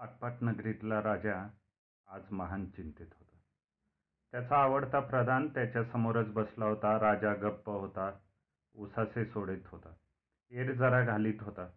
[0.00, 1.48] आटपाट नगरीतला राजा
[2.08, 3.36] आज महान चिंतेत होता.
[4.32, 7.00] त्याचा आवडता प्रधान त्याच्यासमोरच बसला होता.
[7.00, 8.12] राजा गप्प होता.
[8.74, 9.92] उसासे सोडत होता.
[10.50, 11.68] एर जरा घालीत होता.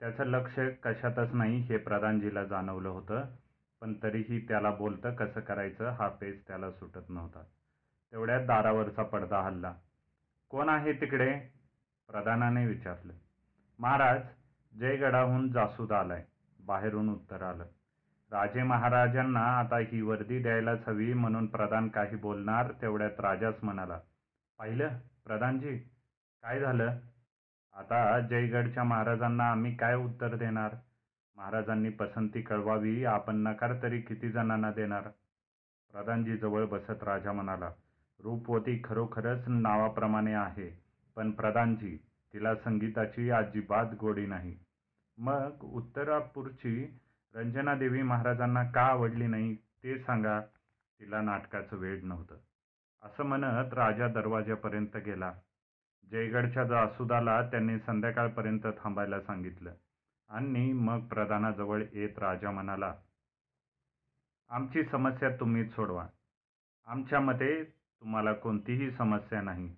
[0.00, 3.24] त्याचं लक्ष कशातच नाही हे प्रधानजीला जाणवलं होतं.
[3.80, 7.42] पण तरीही त्याला बोलतं कसं करायचं हा पेच त्याला सुटत नव्हता.
[8.12, 9.74] तेवढ्यात दारावरचा पडदा हल्ला
[10.48, 11.40] कोण आहे तिकडे?
[12.06, 13.12] प्रधानाने विचारलं.
[13.78, 14.20] महाराज,
[14.78, 16.26] जयगडाहून जासूद आलाय.
[16.68, 17.64] बाहेरून उत्तर आलं.
[18.32, 24.00] राजे महाराजांना आता ही वर्दी द्यायलाच हवी म्हणून प्रधान काही बोलणार तेवढ्यात राजाच म्हणाला.
[24.58, 24.88] पाहिलं
[25.26, 25.78] प्रधानजी,
[26.42, 26.98] काय झालं?
[27.76, 30.74] आता जयगडच्या महाराजांना आम्ही काय उत्तर देणार?
[31.36, 35.02] महाराजांनी पसंती कळवावी आपण नकार तरी किती जणांना देणार?
[35.92, 37.70] प्रधानजी जवळ बसत राजा म्हणाला.
[38.24, 40.82] रूपवती खरोखरच नावाप्रमाणे आहे.
[41.16, 41.98] पण प्रधानजी,
[42.34, 44.58] तिला संगीताची अजिबात गोडी नाही.
[45.18, 46.98] मग उत्तरापूरची
[47.34, 50.40] रंजनादेवी महाराजांना का आवडली नाही ते सांगा.
[51.00, 52.36] तिला नाटकाचं वेड नव्हतं.
[53.02, 55.32] असं म्हणत राजा दरवाज्यापर्यंत गेला.
[56.10, 59.74] जयगडच्या जासुदाला त्यांनी संध्याकाळपर्यंत थांबायला सांगितलं
[60.28, 62.94] आणि मग प्रधानाजवळ येत राजा म्हणाला.
[64.48, 66.06] आमची समस्या तुम्हीच सोडवा.
[66.86, 67.64] आमच्या मते
[68.00, 69.76] तुम्हाला कोणतीही समस्या नाही.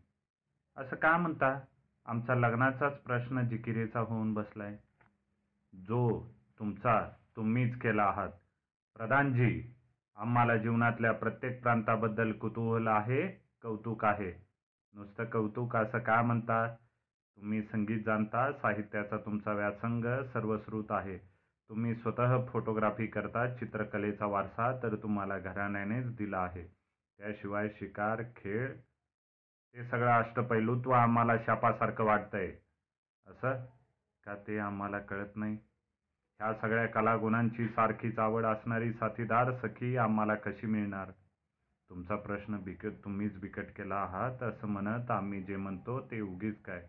[0.76, 1.60] असं का म्हणता?
[2.06, 4.78] आमचा लग्नाचाच प्रश्न जिकिरीचा होऊन बसलाय.
[5.74, 8.28] जो तुमचा तुम्हीच केला आहात.
[8.96, 9.74] प्रधानजी,
[10.16, 13.28] आम्हाला जीवनातल्या प्रत्येक प्रांताबद्दल कुतूहल आहे,
[13.62, 14.46] कौतुक आहे.
[14.94, 16.76] नुसतं कौतुक असं का म्हणता?
[17.36, 21.18] तुम्ही संगीत जाणता, साहित्याचा तुमचा व्यासंग सर्वश्रुत आहे.
[21.68, 26.64] तुम्ही स्वतः फोटोग्राफी करता, चित्रकलेचा वारसा तर तुम्हाला घराण्यानेच दिला आहे.
[27.18, 28.76] त्याशिवाय शिकार, खेळ,
[29.74, 32.56] ते सगळं अष्टपैलुत्व आम्हाला शापासारखं वाटतंय.
[33.26, 33.64] असं
[34.26, 35.54] का ते आम्हाला कळत नाही?
[36.40, 41.10] ह्या सगळ्या कलागुणांची सारखीच आवड असणारी साथीदार सखी आम्हाला कशी मिळणार?
[41.90, 46.86] तुमचा प्रश्न बिकट तुम्हीच बिकट केला आहात असं म्हणत आम्ही जे म्हणतो ते उगीच काय?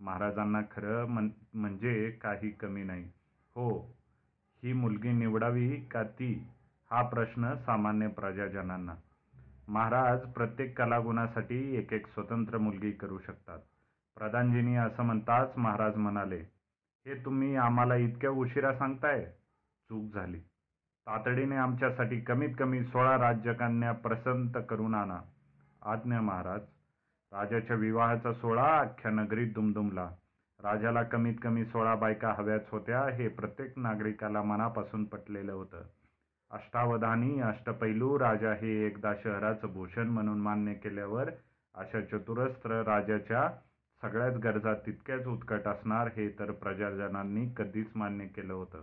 [0.00, 1.04] महाराजांना खरं
[1.54, 3.04] म्हणजे काही कमी नाही.
[3.56, 3.94] हो,
[4.62, 6.48] ही मुलगी निवडावी का ती
[6.90, 8.94] हा प्रश्न सामान्य प्रजाजनांना.
[9.68, 13.58] महाराज प्रत्येक कलागुणासाठी एक एक स्वतंत्र मुलगी करू शकतात.
[14.16, 16.53] प्रधानजींनी असं म्हणताच महाराज म्हणाले.
[17.06, 19.24] हे तुम्ही आम्हाला इतक्या उशिरा सांगताय?
[19.88, 20.40] चूक झाली.
[21.06, 25.18] तातडीने आमच्यासाठी कमीत कमी सोळा राज्यकन्या प्रसंत करून आणा.
[25.82, 26.60] आज्ञा महाराज.
[27.32, 30.10] राजाच्या विवाहाचा सोहळा अख्ख्या नगरीत दुमदुमला.
[30.62, 35.82] राजाला कमीत कमी सोळा बायका हव्याच होत्या हे प्रत्येक नागरिकाला मनापासून पटलेलं होतं.
[36.50, 41.30] अष्टावधानी, अष्टपैलू राजा हे एकदा शहराचं भूषण म्हणून मान्य केल्यावर
[41.74, 43.50] अशा चतुरस्र राजाच्या
[44.04, 48.82] सगळ्याच गरजा तितक्याच उत्कट असणार हे तर प्रजाजनांनी कधीच मान्य केलं होतं.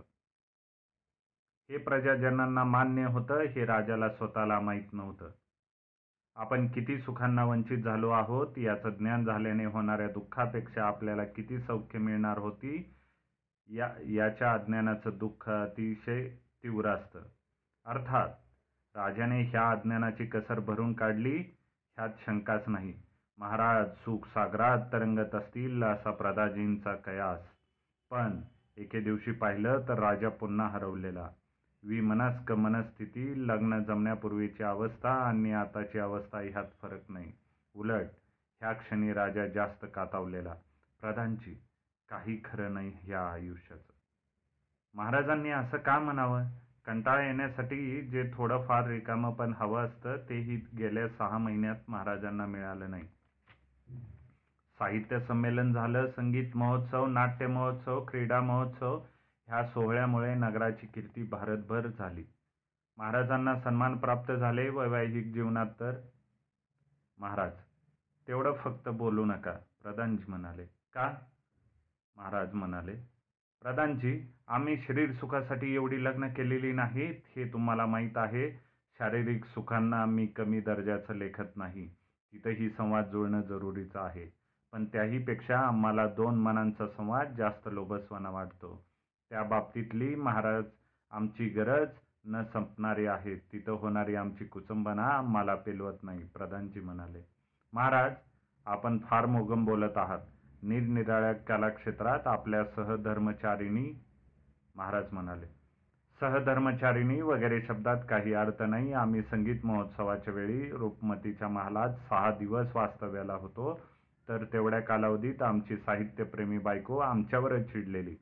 [1.70, 5.30] हे प्रजाजनांना मान्य होतं हे राजाला स्वतःला माहीत नव्हतं.
[6.34, 12.38] आपण किती सुखांना वंचित झालो आहोत याचं ज्ञान झाल्याने होणाऱ्या दुःखापेक्षा आपल्याला किती सौख्य मिळणार
[12.38, 12.94] होती
[13.68, 16.28] या याच्या अज्ञानाचं दुःख अतिशय
[16.62, 17.22] तीव्र असतं.
[17.84, 18.28] अर्थात
[18.94, 21.38] राजाने ह्या अज्ञानाची कसर भरून काढली
[21.96, 23.11] ह्यात शंकाच नाही.
[23.38, 27.40] महाराज सुखसागरात तरंगत असतील असा प्रदाजींचा कयास.
[28.10, 28.40] पण
[28.76, 31.28] एके दिवशी पाहिलं तर राजा पुन्हा हरवलेला.
[31.82, 37.32] विमनस्क मनस्थिती, लग्न जमण्यापूर्वीची अवस्था आणि आताची अवस्था ह्यात फरक नाही.
[37.74, 38.06] उलट
[38.60, 40.54] ह्या क्षणी राजा जास्त कातावलेला.
[41.00, 41.62] प्रधानची
[42.08, 43.92] काही खरं नाही ह्या आयुष्याचं.
[44.94, 46.44] महाराजांनी असं का म्हणावं?
[46.86, 53.08] कंटाळा येण्यासाठी जे थोडंफार रिकामं पण हवं असतं तेही गेल्या सहा महिन्यात महाराजांना मिळालं नाही.
[54.82, 59.00] साहित्य संमेलन झालं, संगीत महोत्सव, नाट्य महोत्सव, क्रीडा महोत्सव
[59.46, 62.24] ह्या सोहळ्यामुळे नगराची कीर्ती भारतभर झाली.
[62.96, 64.68] महाराजांना सन्मान प्राप्त झाले.
[64.68, 65.94] वैवाहिक जीवनात तर.
[67.18, 67.52] महाराज,
[68.28, 70.64] तेवढं फक्त बोलू नका, प्रधानजी म्हणाले.
[70.64, 71.14] का?
[72.16, 72.94] महाराज म्हणाले.
[73.62, 78.50] प्रधानजी, आम्ही शरीरसुखासाठी एवढी लग्न केलेली नाहीत हे तुम्हाला माहीत आहे.
[78.98, 81.88] शारीरिक सुखांना आम्ही कमी दर्जाचं लेखत नाही.
[82.32, 84.41] तिथंही संवाद जुळणं जरुरीचं आहे.
[84.72, 88.84] पण त्याहीपेक्षा आम्हाला दोन मनांचा संवाद जास्त लोभसवाणा वाटतो.
[89.30, 90.64] त्या बाबतीतली महाराज
[91.10, 91.88] आमची गरज
[92.24, 93.36] न संपणारी आहे.
[93.36, 96.24] तिथं होणारी आमची कुचंबना आम्हाला पेलवत नाही.
[96.24, 97.22] प्रधानजी म्हणाले.
[97.72, 98.12] महाराज,
[98.66, 100.18] आपण फार मोगम बोलत आहात.
[100.62, 104.04] निरनिराळ्या कलाक्षेत्रात आपल्या सहधर्मचारिणी
[104.76, 105.46] महाराज म्हणाले.
[106.20, 108.92] सहधर्मचारिणी वगैरे शब्दात काही अर्थ नाही.
[108.92, 113.80] आम्ही संगीत महोत्सवाच्या वेळी रूपमतीच्या महालात सहा दिवस वास्तव्याला होतो
[114.28, 118.16] तर तेवढ्या कालावधीत आमची साहित्यप्रेमी बायको आमच्यावरच चिडलेली.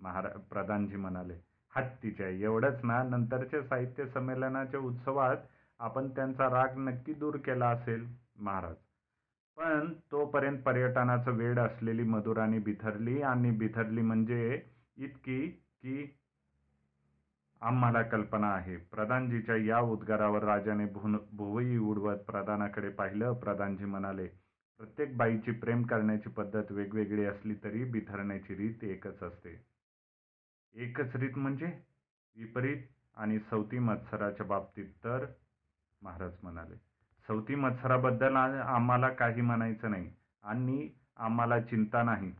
[0.00, 1.34] महारा प्रधानजी म्हणाले.
[1.72, 5.36] हत्तीच्या एवढंच ना नंतरच्या साहित्य संमेलनाच्या उत्सवात
[5.80, 8.06] आपण त्यांचा राग नक्की दूर केला असेल
[8.36, 8.74] महाराज
[9.58, 14.60] पण तोपर्यंत पर्यटनाचं वेड असलेली मधुराणी बिथरली आणि बिथरली म्हणजे
[14.96, 16.06] इतकी की
[17.62, 24.26] आम्हाला कल्पना आहे प्रधानजीच्या या उद्गारावर राजाने भुन भुवई उडवत प्रधानाकडे पाहिलं प्रधानजी म्हणाले
[24.78, 29.60] प्रत्येक बाईची प्रेम करण्याची पद्धत वेगवेगळी असली तरी बिथरण्याची रीत एकच असते.
[30.74, 31.66] एकच रीत म्हणजे
[32.36, 32.82] विपरीत
[33.16, 35.24] आणि सवती मत्सराच्या बाबतीत तर
[36.02, 36.74] महाराज म्हणाले
[37.28, 40.10] सवती मत्सराबद्दल आम्हाला काही म्हणायचं नाही.
[40.44, 42.32] आणि आम्हाला चिंता नाही.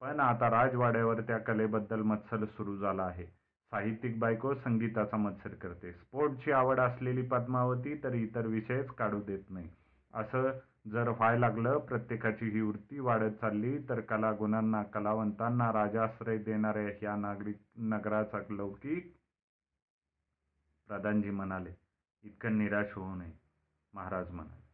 [0.00, 3.24] पण आता राजवाड्यावर त्या कलेबद्दल मत्सर सुरू झाला आहे.
[3.72, 5.92] साहित्यिक बायको संगीताचा मत्सर करते.
[5.92, 9.68] स्पोर्टची आवड असलेली पद्मावती तर इतर विषयच काढू देत नाही.
[10.14, 10.50] असं
[10.86, 17.56] जर व्हायला लागलं प्रत्येकाची ही वृत्ती वाढत चालली तर कलागुणांना कलावंतांना राजाश्रय देणाऱ्या ह्या नागरिक
[17.76, 19.12] नगराचा लौकिक
[20.88, 21.70] प्रधानजी म्हणाले
[22.24, 23.32] इतकं निराश होऊ नये
[23.94, 24.64] महाराज म्हणाले.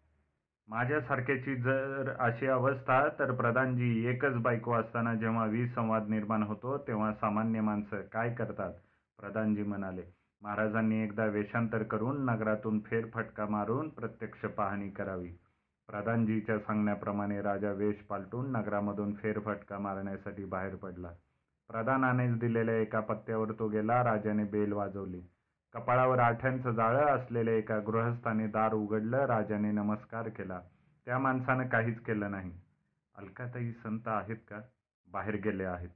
[0.68, 7.12] माझ्यासारख्याची जर अशी अवस्था तर प्रधानजी एकच बायको असताना जेव्हा वीज संवाद निर्माण होतो तेव्हा
[7.12, 8.72] सामान्य माणसं काय करतात?
[9.18, 10.02] प्रधानजी म्हणाले
[10.42, 15.32] महाराजांनी एकदा वेषांतर करून नगरातून फेरफटका मारून प्रत्यक्ष पाहणी करावी.
[15.92, 21.08] प्रधानजीच्या सांगण्याप्रमाणे राजा वेश पालटून नगरामधून फेरफटका मारण्यासाठी बाहेर पडला.
[21.68, 25.20] प्रधानानेच दिलेल्या एका पत्त्यावर तो गेला राजाने बेल वाजवली.
[25.72, 30.60] कपाळावर आठ्यांचं जाळं असलेल्या एका गृहस्थाने दार उघडलं राजाने नमस्कार केला.
[31.06, 32.52] त्या माणसानं काहीच केलं नाही.
[33.14, 34.60] अलकाताई संत आहेत का?
[35.12, 35.90] बाहेर गेले आहेत.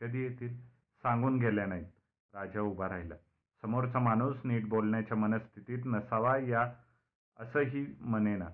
[0.00, 0.56] कधी येतील?
[1.02, 1.86] सांगून गेल्या नाहीत.
[2.34, 3.14] राजा उभा राहिला.
[3.62, 6.72] समोरचा माणूस नीट बोलण्याच्या मनस्थितीत नसावा या
[7.40, 8.46] असंही म्हणेना.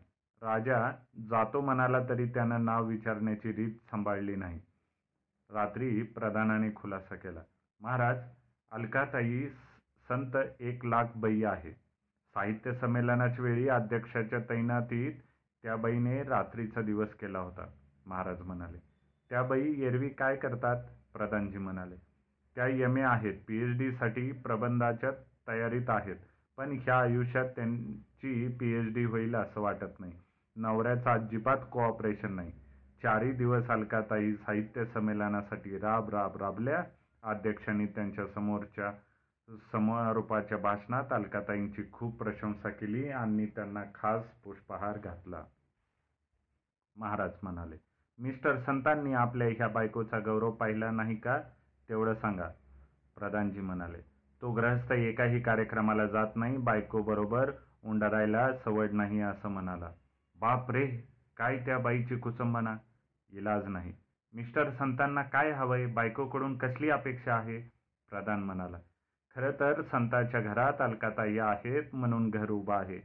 [0.43, 0.91] राजा
[1.29, 4.61] जातो म्हणाला तरी त्यानं नाव विचारण्याची रीत सांभाळली नाही.
[5.51, 7.41] रात्री प्रधानाने खुलासा केला.
[7.81, 8.17] महाराज
[8.71, 9.49] अलकाताई
[10.09, 11.73] संत एक लाख बाई आहे.
[12.35, 15.13] साहित्य संमेलनाच्या वेळी अध्यक्षाच्या तैनातीत
[15.63, 17.67] त्या बाईने रात्रीचा दिवस केला होता
[18.07, 18.79] महाराज म्हणाले.
[19.31, 20.85] त्या बाई एरवी काय करतात?
[21.13, 21.97] प्रधानजी म्हणाले.
[22.55, 22.97] त्या एम.
[22.97, 23.01] ए.
[23.01, 23.35] आहेत.
[23.49, 23.59] पी.
[23.59, 23.79] एच.
[23.79, 25.11] डीसाठी प्रबंधाच्या
[25.49, 26.17] तयारीत आहेत.
[26.57, 28.73] पण ह्या आयुष्यात त्यांची पी.
[28.73, 28.95] एच.
[28.95, 29.05] डी.
[29.05, 30.13] होईल असं वाटत नाही.
[30.59, 32.51] नवऱ्याचं अजिबात कोऑपरेशन नाही.
[33.03, 36.83] चारही दिवस अलकाताई साहित्य संमेलनासाठी राब राब राबल्या.
[37.23, 38.91] अध्यक्षांनी त्यांच्या समोरच्या
[39.73, 45.43] समारोपाच्या भाषणात अलकाताईंची खूप प्रशंसा केली आणि त्यांना खास पुष्पहार घातला.
[46.97, 47.77] महाराज म्हणाले
[48.19, 51.39] मिस्टर संतांनी आपल्या ह्या बायकोचा गौरव पाहिला नाही का?
[51.89, 52.49] तेवढं सांगा.
[53.17, 53.99] प्रधानजी म्हणाले
[54.43, 57.51] तो ग्रहस्थ एकाही कार्यक्रमाला जात नाही बायकोबरोबर
[57.85, 59.91] उंडारायला सवड नाही असं म्हणाला.
[60.41, 60.87] बाप रे
[61.37, 62.77] काय त्या बाईची कुचंबना
[63.33, 63.93] इलाज नाही.
[64.35, 65.87] मिस्टर संतांना काय हवंय?
[65.87, 67.59] बायकोकडून कसली अपेक्षा आहे?
[68.11, 68.79] प्रधान म्हणाला.
[69.37, 72.99] खरं तर संतांच्या घरात अलकाताई आहेत म्हणून घर उभं आहे.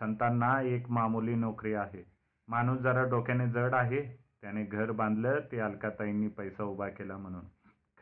[0.00, 2.04] संतांना एक मामूली नोकरी आहे.
[2.48, 4.26] माणूस जरा डोक्याने जड आहे.
[4.42, 7.44] त्याने घर बांधलं ते अलकाताईंनी पैसा उभा केला म्हणून.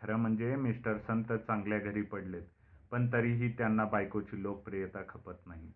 [0.03, 2.43] खरं म्हणजे मिस्टर संत चांगल्या घरी पडलेत
[2.91, 5.73] पण तरीही त्यांना बायकोची लोकप्रियता खपत नाही.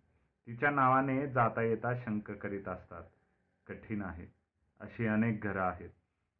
[0.49, 3.03] तिच्या नावाने जाता येता शंक करीत असतात.
[3.67, 4.25] कठीण आहे.
[4.79, 5.89] अशी अनेक घरं आहेत.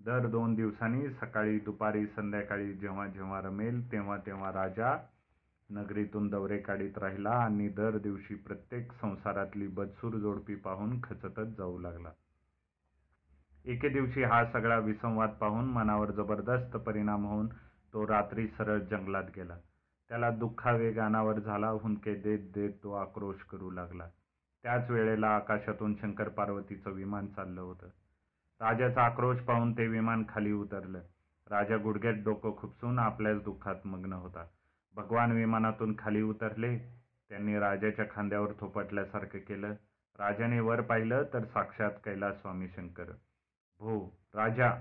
[0.06, 4.98] दर दोन दिवसांनी सकाळी दुपारी संध्याकाळी जेव्हा जेव्हा रमेल तेव्हा तेव्हा राजा
[5.70, 12.10] नगरीतून दौरे काढीत राहिला आणि दर दिवशी प्रत्येक संसारातली बदसूर जोडपी पाहून खचतच जाऊ लागला.
[13.66, 17.48] एके दिवशी हा सगळा विसंवाद पाहून मनावर जबरदस्त परिणाम होऊन
[17.94, 19.58] तो रात्री सरळ जंगलात गेला.
[20.10, 24.08] त्याला दुःखावेग अनावर झाला हुंदके देत देत तो आक्रोश करू लागला.
[24.64, 27.88] त्याच वेळेला आकाशातून शंकर पार्वतीचं विमान चाललं होतं.
[28.62, 31.02] राजाचा आक्रोश पाहून ते विमान खाली उतरलं.
[31.50, 34.46] राजा गुडघ्यात डोकं खुपसून आपल्याच दुःखात मग्न होता.
[34.96, 36.78] भगवान विमानातून खाली उतरले.
[37.30, 39.72] त्यांनी राजाच्या खांद्यावर थोपटल्यासारखं केलं.
[40.20, 43.12] राजाने वर पाहिलं तर साक्षात कैलास स्वामी शंकर.
[43.80, 44.72] भो राजा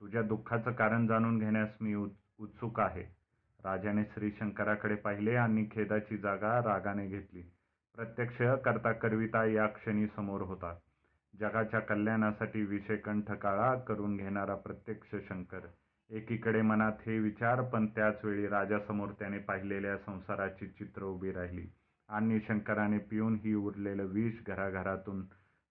[0.00, 3.23] तुझ्या दुःखाचं कारण जाणून घेण्यास मी उत्सुक आहे.
[3.64, 7.42] राजाने श्रीशंकराकडे पाहिले आणि खेदाची जागा रागाने घेतली.
[7.94, 10.74] प्रत्यक्ष करता करविता या क्षणी समोर होता.
[11.34, 15.66] जगाच्या कल्याणासाठी विषयकंठ काळा करून घेणारा प्रत्यक्ष शंकर.
[16.10, 21.66] एकीकडे मनात हे विचार पण त्याचवेळी राजासमोर त्याने पाहिलेल्या संसाराची चित्र उभी राहिली
[22.08, 25.22] आणि शंकराने पिऊन ही उरलेलं विष घराघरातून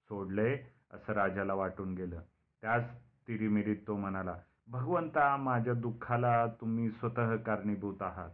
[0.09, 0.53] सोडले
[0.91, 2.21] असं राजाला वाटून गेलं.
[2.61, 2.83] त्याच
[3.27, 8.29] तिरिमिरीत तो म्हणाला भगवंता माझ्या दुःखाला तुम्ही स्वतः कारणीभूत आहात.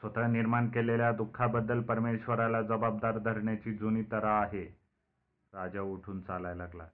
[0.00, 4.78] स्वतः निर्माण केलेल्या दुःखाबद्दल परमेश्वराला जबाबदार धरण्याची जुनी तरा आहे.
[5.54, 6.84] राजा उठून चालायला लागला.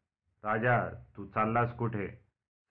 [0.44, 2.08] राजा तू चाललास कुठे?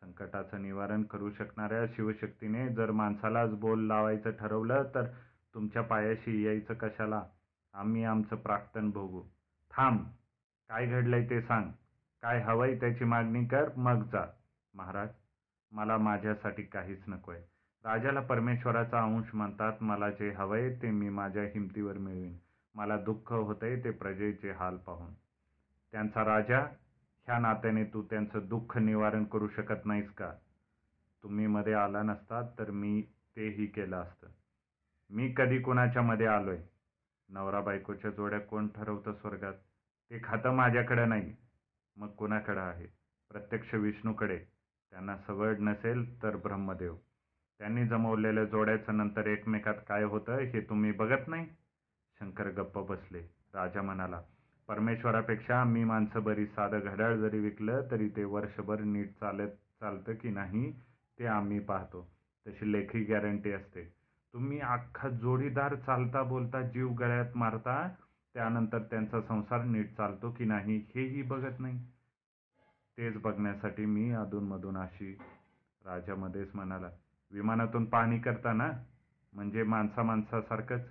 [0.02, 5.04] संकटाचं निवारण करू शकणाऱ्या शिवशक्तीने जर माणसालाच बोल लावायचं ठरवलं तर
[5.54, 7.24] तुमच्या पायाशी यायचं कशाला?
[7.74, 9.24] आम्ही आमचं प्राक्तन भोगू.
[9.72, 10.00] थांब.
[10.70, 11.72] काय घडलंय ते सांग.
[12.22, 14.26] काय हवंय त्याची मागणी कर मग जा.
[14.76, 15.10] महाराज
[15.72, 17.42] मला माझ्यासाठी काहीच नकोय.
[17.84, 22.38] राजाला परमेश्वराचा अंश म्हणतात मला जे हवंय ते मी माझ्या हिमतीवर मिळवीन.
[22.76, 25.14] मला दुःख होतंय ते प्रजेचे हाल पाहून.
[25.92, 26.60] त्यांचा राजा
[27.26, 30.34] ह्या नात्याने तू त्यांचं दुःख निवारण करू शकत नाहीस का?
[31.24, 33.02] तुम्ही मध्ये आला नसतात तर मी
[33.36, 34.28] तेही केलं असतं.
[35.10, 36.60] मी कधी कुणाच्या मध्ये आलोय?
[37.30, 39.54] नवरा बायकोच्या जोड्या कोण ठरवतं स्वर्गात?
[40.12, 41.36] ते खातं माझ्याकडे नाही.
[41.96, 42.86] मग कुणाकडं आहे?
[43.30, 44.55] प्रत्यक्ष विष्णूकडे.
[44.96, 46.96] त्यांना सवड नसेल तर ब्रह्मदेव.
[47.60, 51.46] त्यांनी जमवलेल्या जोड्याचं नंतर एकमेकात काय होतं हे तुम्ही बघत नाही?
[52.20, 53.20] शंकर गप्प बसले.
[53.54, 54.22] राजा म्हणाला
[54.68, 59.50] परमेश्वरापेक्षा मी माणसं बरी साधं घड्याळ जरी विकलं तरी ते वर्षभर नीट चालत
[59.82, 60.72] चालतं की नाही
[61.20, 62.08] ते आम्ही पाहतो.
[62.46, 63.84] तशी लेखी गॅरंटी असते.
[64.34, 67.78] तुम्ही अख्खा जोडीदार चालता बोलता जीव गळ्यात मारता
[68.36, 71.80] त्यानंतर त्यांचा संसार नीट चालतो की नाही हेही बघत नाही.
[72.98, 75.12] तेच बघण्यासाठी मी अधूनमधून अशी
[75.86, 76.90] राजामध्येच म्हणाला
[77.32, 78.72] विमानातून पाहणी करता ना
[79.34, 80.86] म्हणजे माणसा माणसासारखंच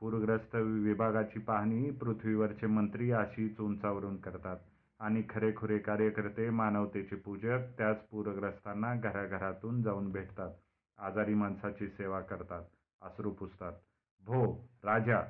[0.00, 4.56] पूरग्रस्त विभागाची पाहणी पृथ्वीवरचे मंत्री अशीच उंचावरून करतात
[5.00, 10.50] आणि खरेखुरे कार्यकर्ते मानवतेचे पूजक त्याच पूरग्रस्तांना घराघरातून जाऊन भेटतात
[10.98, 12.62] आजारी माणसाची सेवा करतात
[13.02, 13.72] अश्रू पुसतात.
[14.26, 14.44] भो
[14.84, 15.20] राजा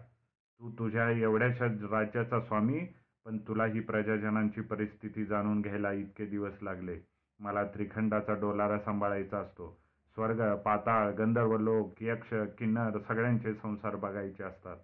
[0.60, 2.78] तू तुझ्या एवढ्याशा राज्याचा स्वामी
[3.24, 6.98] पण तुला ही प्रजाजनांची परिस्थिती जाणून घ्यायला इतके दिवस लागले.
[7.38, 9.80] मला त्रिखंडाचा डोलारा सांभाळायचा असतो.
[10.14, 14.76] स्वर्ग पाताळ गंधर्व लोक यक्ष किन्नर सगळ्यांचे संसार बघायचे असतात.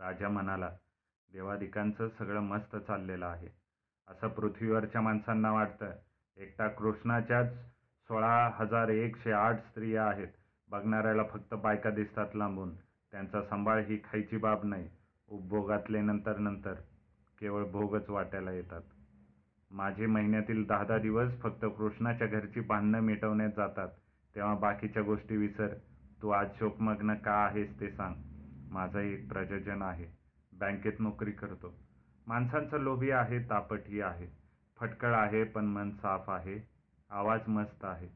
[0.00, 0.70] राजा म्हणाला
[1.32, 3.48] देवादिकांचं सगळं मस्त चाललेलं आहे.
[4.08, 5.90] असं पृथ्वीवरच्या माणसांना वाटतं.
[6.36, 7.52] एकटा कृष्णाच्याच
[8.08, 10.28] सोळा हजार एकशे आठ स्त्रिया आहेत.
[10.68, 12.74] बघणाऱ्याला फक्त बायका दिसतात लांबून.
[13.12, 14.88] त्यांचा सांभाळ ही खायची बाब नाही.
[15.30, 16.74] उपभोगातले नंतर नंतर
[17.40, 18.82] केवळ भोगच वाटायला येतात.
[19.70, 23.88] माझे महिन्यातील दहा दहा दिवस फक्त कृष्णाच्या घरची भांडणं मिटवण्यात जातात.
[24.34, 25.68] तेव्हा बाकीच्या गोष्टी विसर.
[26.22, 28.14] तू आज शोकमग्न का आहेस ते सांग.
[28.70, 30.06] माझा एक प्रजजन आहे.
[30.52, 31.78] बँकेत नोकरी करतो.
[32.26, 34.26] माणसांचं लोभी आहे तापटही आहे.
[34.80, 36.68] फटकळ आहे पण मन साफ आहे.
[37.10, 38.08] आवाज मस्त आहे.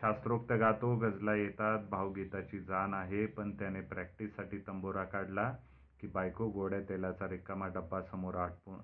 [0.00, 1.78] शास्त्रोक्त गातो गजला येतात.
[1.90, 5.54] भावगीताची जाण आहे पण त्याने प्रॅक्टिससाठी तंबोरा काढला.
[6.00, 8.78] की बायको गोड्या तेलाचा रिकामा डब्बा समोर आटपून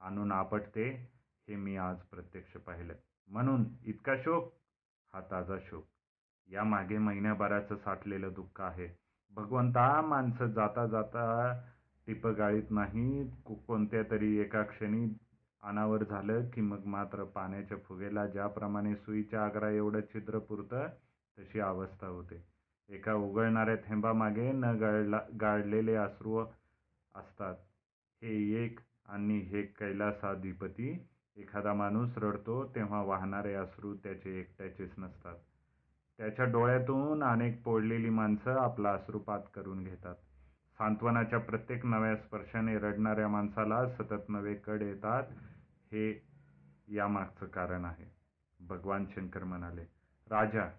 [0.00, 0.88] आणून आपटते
[1.48, 2.94] हे मी आज प्रत्यक्ष पाहिलं.
[3.28, 4.52] म्हणून इतका शोक?
[5.14, 5.84] हा ताजा शोक.
[6.48, 8.88] या मागे महिन्याभराचं साठलेलं दुःख आहे.
[9.34, 11.24] भगवंता माणसं जाता जाता
[12.06, 15.06] टिपगाळीत नाही कोणत्या तरी एका क्षणी
[15.62, 20.88] अनावर झालं की मग मात्र पाण्याच्या फुगेला ज्याप्रमाणे सुईच्या आग्रा एवढं छिद्र पुरतं
[21.38, 22.53] तशी अवस्था होते.
[22.88, 26.38] एका उगळणाऱ्या थेंबामागे न गाळला गाळलेले अश्रू
[27.14, 27.54] असतात.
[28.22, 31.06] हे एक आणि हे कैलासाधिपती.
[31.36, 35.34] एखादा माणूस रडतो तेव्हा वाहणारे अश्रू त्याचे एकट्याचेच नसतात.
[36.18, 40.14] त्याच्या डोळ्यातून अनेक पोळलेली माणसं आपला अश्रुपात करून घेतात.
[40.78, 45.22] सांत्वनाच्या प्रत्येक नव्या स्पर्शाने रडणाऱ्या माणसाला सतत नवे कड येतात.
[45.92, 46.26] हे
[46.88, 48.14] यामागचं कारण आहे.
[48.60, 49.82] भगवान शंकर म्हणाले
[50.30, 50.70] राजा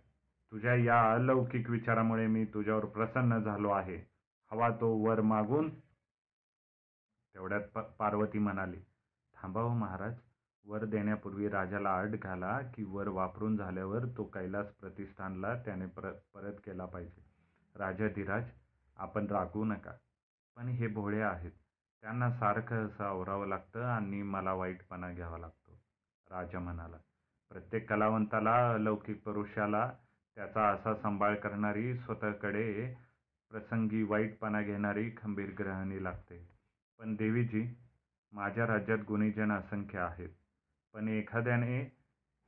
[0.52, 3.98] तुझ्या या अलौकिक विचारामुळे मी तुझ्यावर प्रसन्न झालो आहे.
[4.52, 5.70] हवा तो वर मागून
[7.36, 7.62] तेवढ्यात
[8.00, 8.80] पार्वती म्हणाली
[9.36, 10.14] थांबाव हो महाराज
[10.66, 16.54] वर देण्यापूर्वी राजाला अट घाला की वर वापरून झाल्यावर तो कैलास प्रतिष्ठानला त्याने पर परत
[16.66, 17.24] केला पाहिजे.
[17.76, 18.44] राजा धीराज
[18.98, 19.92] आपण रागवू नका.
[20.58, 21.52] पण हे भोळे आहेत.
[22.04, 25.72] त्यांना सारखं असं आवरावं लागतं आणि मला वाईटपणा घ्यावा लागतो.
[26.32, 26.98] राजा म्हणाला
[27.52, 29.92] प्रत्येक कलावंताला अलौकिक पुरुषाला
[30.36, 32.94] त्याचा असा सांभाळ करणारी स्वतःकडे
[33.50, 36.50] प्रसंगी वाईटपणा घेणारी खंबीर ग्रहणी लागते.
[37.00, 37.76] पण देवीजी
[38.32, 40.30] माझ्या राज्यात गुणीजन असंख्य आहेत.
[40.94, 41.84] पण एखाद्याने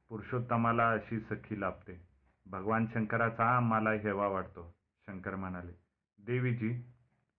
[0.10, 2.08] पुरुषोत्तमाला अशी सखी लाभते.
[2.46, 4.76] भगवान शंकराचा आम्हाला हेवा वाटतो
[5.08, 5.72] शंकर म्हणाले.
[6.20, 6.82] देवीजी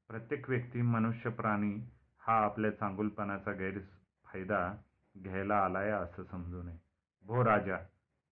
[0.08, 4.76] प्रत्येक व्यक्ती मनुष्य प्राणी हा आपल्या चांगुलपणाचा गैरफायदा
[5.18, 6.78] घ्यायला आलाय असं समजू नये.
[7.22, 7.76] भो राजा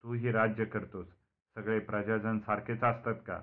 [0.03, 1.07] तू ही राज्य करतोस.
[1.57, 3.41] सगळे प्रजाजन सारखेच असतात का?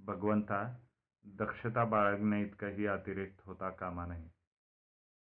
[0.00, 0.76] भगवंता
[1.24, 4.28] दक्षता बाळगणे इतकाही अतिरिक्त होता कामा नाही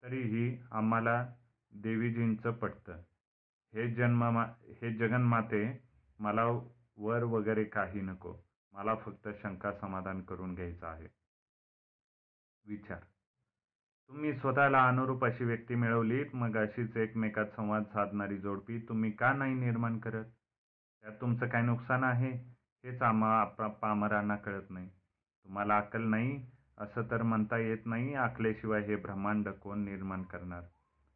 [0.03, 1.27] तरीही आम्हाला
[1.73, 2.93] देवीजींचं पटतं.
[3.75, 4.25] हे जन्म
[4.81, 5.63] हे जगन्माते
[6.19, 6.45] मला
[6.97, 8.37] वर वगैरे काही नको.
[8.73, 11.09] मला फक्त शंका समाधान करून घ्यायचं आहे.
[12.67, 13.01] विचार.
[14.11, 19.55] तुम्ही स्वतःला अनुरूप अशी व्यक्ती मिळवलीत मग अशीच एकमेकात संवाद साधणारी जोडपी तुम्ही का नाही
[19.55, 20.25] निर्माण करत?
[21.05, 22.31] त्यात तुमचं काय नुकसान आहे
[22.85, 24.89] हेच आम्हा पामरांना कळत नाही.
[25.47, 26.47] तुम्हाला अक्कल नाही?
[26.79, 30.63] असं तर म्हणता येत नाही आखल्याशिवाय हे ब्रह्मांड कोण निर्माण करणार?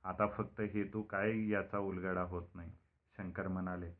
[0.05, 2.71] आता फक्त हेतू काय याचा उलगडा होत नाही
[3.19, 3.91] शंकर म्हणाले.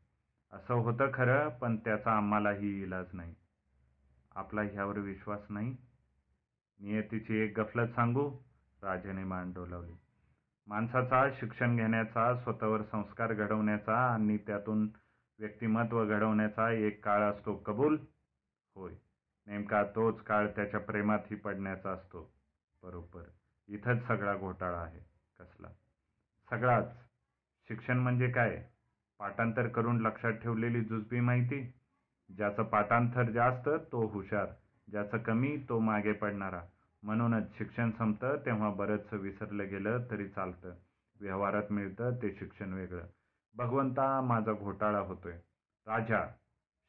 [0.53, 3.35] असं होतं खरं पण त्याचा आम्हालाही इलाज नाही.
[4.35, 5.75] आपला ह्यावर विश्वास नाही?
[6.79, 8.29] नियतीची एक गफलत सांगू?
[8.83, 9.93] राजाने मान डोलावली.
[10.67, 14.87] माणसाचा शिक्षण घेण्याचा स्वतःवर संस्कार घडवण्याचा आणि त्यातून
[15.39, 17.97] व्यक्तिमत्व घडवण्याचा एक काळ असतो कबूल?
[18.75, 18.93] होय.
[19.47, 22.33] नेमका तोच काळ त्याच्या प्रेमातही पडण्याचा असतो.
[22.83, 23.23] बरोबर.
[23.67, 24.99] इथंच सगळा घोटाळा आहे.
[25.39, 25.67] कसला?
[26.49, 26.97] सगळाच.
[27.67, 28.67] शिक्षण म्हणजे काय?
[29.19, 31.73] पाठांतर करून लक्षात ठेवलेली जुजबी माहिती?
[32.35, 34.47] ज्याचं पाठांतर जास्त तो हुशार.
[34.91, 36.61] ज्याचं कमी तो मागे पडणारा.
[37.03, 40.73] म्हणूनच शिक्षण संपतं तेव्हा बरंचसं विसरलं गेलं तरी चालतं.
[41.21, 43.05] व्यवहारात मिळतं ते शिक्षण वेगळं.
[43.57, 45.33] भगवंता माझा घोटाळा होतोय.
[45.87, 46.27] राजा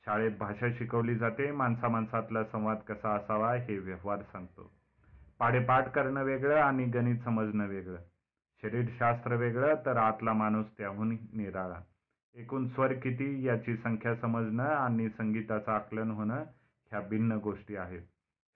[0.04, 4.70] शाळेत भाषा शिकवली जाते माणसा माणसातला संवाद कसा असावा हे व्यवहार सांगतो.
[5.38, 7.96] पाडेपाठ करणं वेगळं आणि गणित समजणं वेगळं.
[8.62, 11.80] शरीरशास्त्र वेगळं तर आतला माणूस त्याहून निराळा.
[12.35, 16.44] एकूण स्वर किती याची संख्या समजणं आणि संगीताचं आकलन होणं
[16.90, 18.02] ह्या भिन्न गोष्टी आहेत.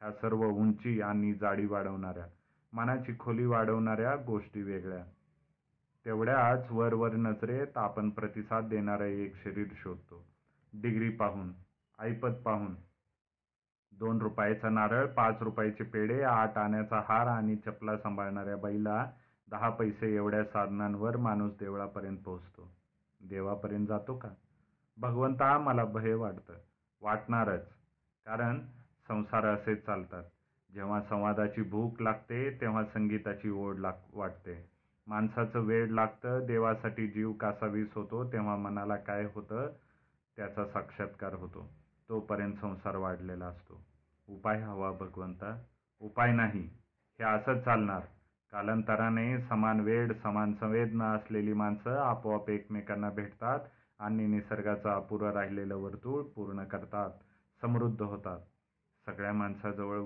[0.00, 2.26] ह्या सर्व उंची आणि जाडी वाढवणाऱ्या
[2.72, 5.04] मनाची खोली वाढवणाऱ्या गोष्टी वेगळ्या.
[6.04, 10.26] तेवढ्याच वरवर नजरेत आपण प्रतिसाद देणारं एक शरीर शोधतो.
[10.72, 11.52] डिग्री पाहून
[12.00, 12.74] ऐपत पाहून.
[13.98, 19.10] दोन रुपयाचा नारळ पाच रुपयाचे पेढे आठ आण्याचा हार आणि चपला सांभाळणाऱ्या बाईला
[19.50, 22.74] दहा पैसे एवढ्या साधनांवर माणूस देवळापर्यंत पोहोचतो.
[23.20, 24.28] देवापर्यंत जातो का?
[24.96, 26.54] भगवंता मला भय वाटतं.
[27.00, 27.68] वाटणारच.
[28.24, 28.60] कारण
[29.08, 30.24] संसार असेच चालतात.
[30.74, 34.69] जेव्हा संवादाची भूक लागते तेव्हा संगीताची ओढ लाग वाटते.
[35.10, 39.68] माणसाचं वेळ लागतं देवासाठी जीव कासावीस होतो तेव्हा मनाला काय होतं?
[40.36, 41.70] त्याचा साक्षात्कार होतो.
[42.08, 43.84] तोपर्यंत संसार वाढलेला असतो.
[44.28, 45.62] उपाय हवा भगवंता.
[46.00, 46.70] उपाय नाही.
[47.18, 48.00] हे असंच चालणार.
[48.52, 53.60] कालांतराने समान वेळ समान संवेदना असलेली माणसं आपोआप एकमेकांना भेटतात
[53.98, 57.10] आणि निसर्गाचं अपुरं राहिलेलं वर्तुळ पूर्ण करतात.
[57.60, 58.40] समृद्ध होतात.
[59.06, 60.00] सगळ्या माणसाजवळ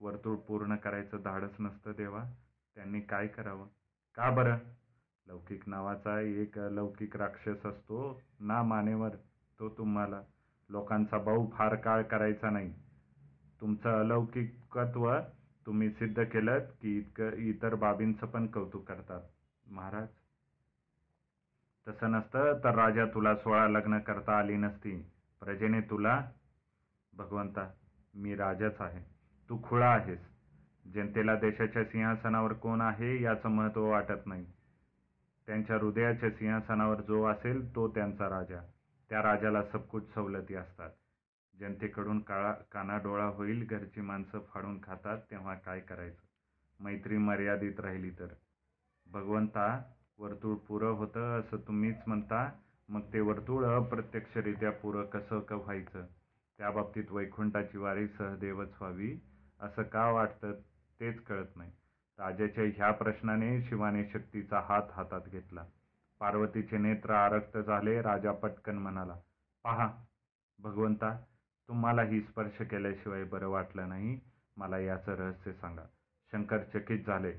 [0.00, 2.24] वर्तुळ पूर्ण करायचं धाडस नसतं देवा.
[2.74, 3.66] त्यांनी काय करावं?
[4.14, 4.56] का बरं?
[5.26, 9.08] लौकिक नावाचा एक लौकिक राक्षस असतो ना मानेवर?
[9.58, 10.22] तो तुम्हाला.
[10.68, 12.74] लोकांचा भाऊ फार काळ करायचा नाही.
[13.60, 15.18] तुमचं अलौकिकत्व
[15.66, 19.20] तुम्ही सिद्ध केलं की इतकं इतर बाबींचं पण कौतुक करतात.
[19.66, 20.08] महाराज?
[21.88, 25.02] तसं नसतं तर राजा तुला सोळा लग्न करता आली नसती.
[25.40, 26.30] प्रजेने तुला?
[27.12, 27.70] भगवंता
[28.14, 29.04] मी राजाच आहे.
[29.48, 30.29] तू खुळा आहेस.
[30.94, 34.44] जनतेला देशाच्या सिंहासनावर कोण आहे याचं महत्त्व वाटत नाही.
[35.46, 38.60] त्यांच्या हृदयाच्या सिंहासनावर जो असेल तो त्यांचा राजा.
[39.10, 40.90] त्या राजाला सबकुच सवलती असतात.
[41.60, 46.22] जनतेकडून काळा कानाडोळा होईल घरची माणसं फाडून खातात तेव्हा काय करायचं?
[46.80, 48.28] मैत्री मर्यादित राहिली तर.
[49.06, 49.82] भगवंता
[50.18, 52.50] वर्तुळ पुरं होतं असं तुम्हीच म्हणता
[52.88, 56.06] मग ते वर्तुळ अप्रत्यक्षरित्या पुरं कसं क व्हायचं
[56.58, 59.18] त्या बाबतीत वैकुंठाची वारी सहदेवच व्हावी
[59.60, 60.52] असं का वाटतं?
[61.00, 61.70] तेच कळत नाही.
[62.18, 65.64] राजाच्या ह्या प्रश्नाने शिवाने शक्तीचा हात हातात घेतला.
[66.20, 69.14] पार्वतीचे नेत्र आरक्त झाले राजा पटकन म्हणाला
[69.64, 69.88] पहा
[70.58, 71.16] भगवंता
[71.68, 74.18] तुम्हालाही स्पर्श केल्याशिवाय बरं वाटलं नाही.
[74.56, 75.84] मला याचं रहस्य सांगा.
[76.32, 77.32] शंकर चकित झाले.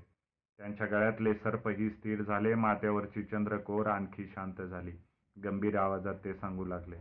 [0.59, 4.91] त्यांच्या गळ्यातले सर्पही स्थिर झाले माथ्यावरची चंद्रकोर आणखी शांत झाली.
[5.37, 6.95] गंभीर आवाजात ते सांगू लागले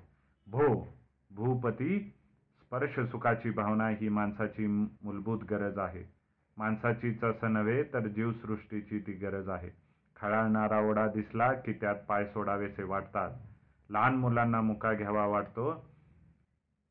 [0.46, 0.66] भो
[1.30, 1.98] भूपती
[2.62, 6.04] स्पर्श सुखाची भावना ही माणसाची मूलभूत गरज आहे.
[6.60, 9.70] माणसाचीच असं नव्हे तर जीवसृष्टीची ती गरज आहे.
[10.16, 13.30] खळाळणारा ओढा दिसला की त्यात पाय सोडावेसे वाटतात.
[13.90, 15.90] लहान मुलांना मुका घ्यावा वाटतो.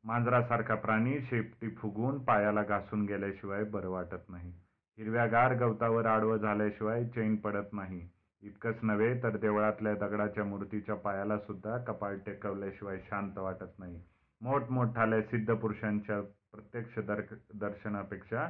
[0.04, 4.50] मांजरासारखा प्राणी शेपटी फुगून पायाला घासून गेल्याशिवाय बरं वाटत नाही.
[4.98, 8.08] हिरव्यागार गवतावर आडवं झाल्याशिवाय चैन पडत नाही.
[8.42, 14.02] इतकंच नव्हे तर देवळातल्या दगडाच्या मूर्तीच्या पायाला सुद्धा कपाळ टेकवल्याशिवाय शांत वाटत नाही.
[14.40, 17.20] मोठमोठाल्या सिद्ध पुरुषांच्या प्रत्यक्ष दर
[17.54, 18.48] दर्शनापेक्षा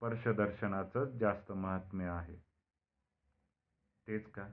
[0.00, 2.34] स्पर्श दर्शनाचंच जास्त महात्म्य आहे.
[4.08, 4.48] तेच का?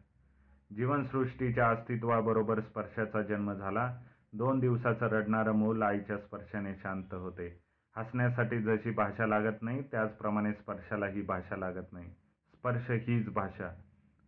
[0.76, 4.02] जीवनसृष्टीच्या अस्तित्वाबरोबर स्पर्शाचा जन्म झाला.
[4.34, 7.64] दोन दिवसाचं रडणारं मूल आईच्या स्पर्शाने शांत होते.
[7.98, 12.10] हसण्यासाठी जशी भाषा लागत नाही त्याचप्रमाणे स्पर्शाला ही भाषा लागत नाही.
[12.54, 13.82] स्पर्श हीच भाषा.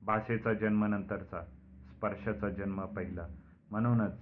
[0.06, 1.42] भाषेचा जन्म नंतरचा.
[1.96, 3.28] स्पर्शाचा जन्म पहिला.
[3.72, 4.20] म्हणूनच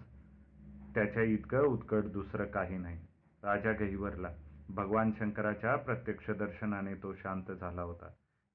[0.96, 3.00] त्याच्या इतकं उत्कट दुसरं काही नाही.
[3.44, 4.30] राजा गहिवरला.
[4.70, 8.10] भगवान शंकराच्या प्रत्यक्ष दर्शनाने तो शांत झाला होता.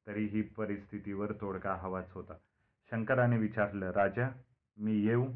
[0.06, 2.34] तरीही परिस्थितीवर तोडगा हवाच होता.
[2.90, 4.28] शंकराने विचारलं राजा
[4.76, 5.26] मी येऊ?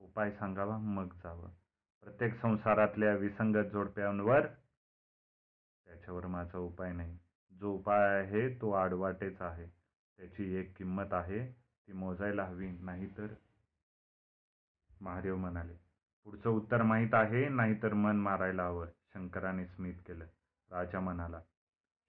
[0.00, 1.48] उपाय सांगावा मग जावं.
[2.02, 4.46] प्रत्येक संसारातल्या विसंगत जोडप्यांवर
[5.86, 7.18] त्याच्यावर माझा उपाय नाही.
[7.60, 9.66] जो उपाय आहे तो आडवाटेच आहे.
[10.18, 11.52] त्याची एक किंमत आहे
[11.86, 12.70] ती मोजायला हवी.
[12.80, 13.26] नाहीतर
[15.00, 15.74] महादेव म्हणाले
[16.24, 18.86] पुढचं उत्तर माहीत आहे नाहीतर मन मारायला हवं.
[19.16, 20.24] शंकराने स्मित केलं.
[20.70, 21.40] राजा म्हणाला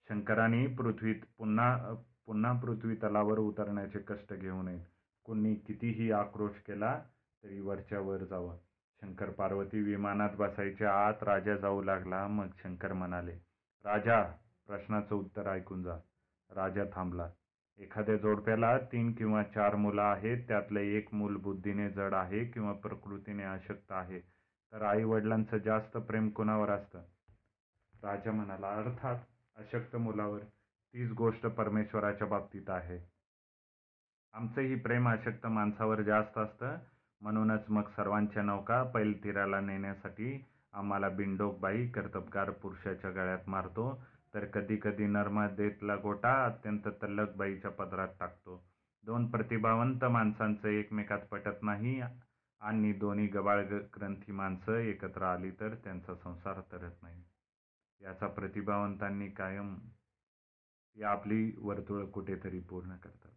[0.08, 1.94] शंकराने पृथ्वीत पुन्हा
[2.26, 4.86] पुन्हा पृथ्वी तलावर उतरण्याचे कष्ट घेऊ नयेत.
[5.24, 7.00] कोणी कितीही आक्रोश केला
[7.44, 8.56] तरी वरच्या वर जावं.
[9.00, 12.26] शंकर पार्वती विमानात बसायच्या आत राजा जाऊ लागला.
[12.26, 13.32] मग शंकर म्हणाले
[13.84, 14.22] राजा
[14.66, 15.96] प्रश्नाचं उत्तर ऐकून जा.
[16.50, 17.30] राजा थांबला.
[17.78, 20.38] एखाद्या जोडप्याला तीन किंवा चार मुलं आहेत.
[20.48, 24.20] त्यातलं एक मूल बुद्धीने जड आहे किंवा प्रकृतीने अशक्त आहे.
[24.72, 27.02] तर आई वडिलांचं जास्त प्रेम कुणावर असतं?
[27.94, 29.18] राजा म्हणाला अर्थात
[29.56, 30.38] अशक्त मुलावर
[30.94, 32.98] तीच गोष्ट परमेश्वराच्या बाबतीत आहे.
[34.34, 36.76] आमचंही प्रेम अशक्त माणसावर जास्त असतं
[37.20, 44.02] म्हणूनच मग सर्वांच्या नौका पैलतीराला नेण्यासाठी आम्हाला बिंडोकबाई कर्तबगार पुरुषाच्या गळ्यात मारतो
[44.34, 48.62] तर कधी कधी नर्मदेतला गोटा अत्यंत तल्लकबाईच्या पदरात टाकतो.
[49.04, 52.00] दोन प्रतिभावंत माणसांचं एकमेकात पटत नाही
[52.60, 57.24] आणि दोन्ही गबाळ ग्रंथी माणसं एकत्र आली तर त्यांचा संसार तरत नाही.
[58.00, 59.78] याचा प्रतिभावंतांनी कायम
[60.96, 63.30] या आपली वर्तुळ कुठेतरी पूर्ण करतात.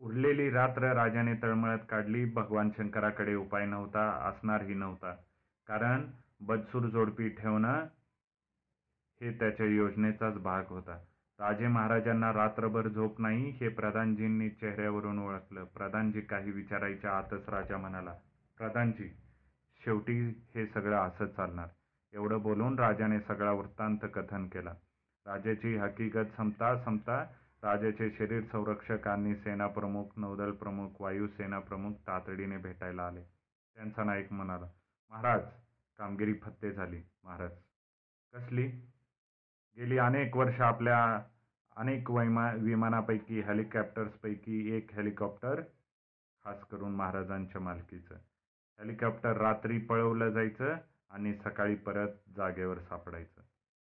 [0.00, 2.24] उरलेली रात्र राजाने तळमळत काढली.
[2.24, 5.16] भगवान शंकराकडे उपाय नव्हता असणारही नव्हता.
[5.66, 7.86] कारण बदसूर जोडपी ठेवणं
[9.20, 11.04] हे त्याच्या योजनेचाच भाग होता.
[11.42, 15.64] राजे महाराजांना रात्रभर झोप नाही हे प्रधानजींनी चेहऱ्यावरून ओळखलं.
[15.64, 18.14] प्रधानजी काही विचारायच्या आतच राजा म्हणाला
[18.58, 19.08] प्रधानजी
[19.80, 20.18] शेवटी
[20.54, 21.68] हे सगळं असंच चालणार.
[22.14, 24.74] एवढं बोलून राजाने सगळा वृत्तांत कथन केला.
[25.26, 27.22] राजाची हकीकत संपता संपता
[27.62, 33.22] राजाचे शरीर संरक्षक आणि सेनाप्रमुख नौदल प्रमुख वायुसेना प्रमुख तातडीने भेटायला आले.
[33.76, 34.66] त्यांचा नाईक म्हणाला
[35.10, 35.42] महाराज
[35.98, 37.50] कामगिरी फत्ते झाली महाराज.
[38.32, 38.66] कसली?
[39.76, 40.98] गेली अनेक वर्ष आपल्या
[41.76, 45.60] अनेक वैमा विमानापैकी हेलिकॉप्टर्सपैकी एक हेलिकॉप्टर
[46.44, 48.14] खास करून महाराजांच्या मालकीचं.
[48.78, 50.74] हेलिकॉप्टर रात्री पळवलं जायचं
[51.10, 53.40] आणि सकाळी परत जागेवर सापडायचं.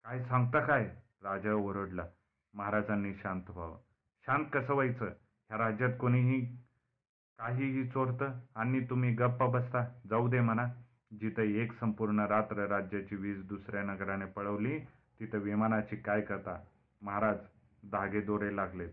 [0.04, 0.96] काय सांगता काय?
[1.22, 2.06] राजा ओरडला.
[2.54, 3.78] महाराजांनी शांत व्हावं.
[4.26, 5.04] शांत कसं व्हायचं?
[5.48, 6.56] ह्या राज्यात कोणीही
[7.38, 10.00] काहीही चोरतं आणि तुम्ही गप्प बसता.
[10.10, 10.66] जाऊ दे म्हणा.
[11.20, 14.78] जिथं एक संपूर्ण रात्र राज्याची वीज दुसऱ्या नगराने पळवली
[15.20, 16.64] तिथं विमानाची काय कथा?
[17.02, 17.36] महाराज
[17.92, 18.90] धागेदोरे लागलेत.